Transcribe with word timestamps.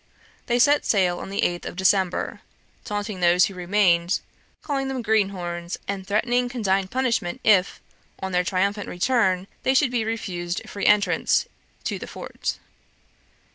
They 0.47 0.57
set 0.57 0.83
sail 0.83 1.19
on 1.19 1.29
the 1.29 1.43
eighth 1.43 1.63
of 1.63 1.75
December, 1.75 2.41
taunting 2.83 3.19
those 3.19 3.45
who 3.45 3.53
remained, 3.53 4.19
calling 4.63 4.87
them 4.87 5.03
greenhorns, 5.03 5.77
and 5.87 6.07
threatening 6.07 6.49
condign 6.49 6.87
punishment 6.87 7.39
if, 7.43 7.79
on 8.19 8.31
their 8.31 8.43
triumphant 8.43 8.89
return, 8.89 9.45
they 9.61 9.75
should 9.75 9.91
be 9.91 10.03
refused 10.03 10.67
free 10.67 10.87
entrance 10.87 11.45
to 11.83 11.99
the 11.99 12.07
fort. 12.07 12.57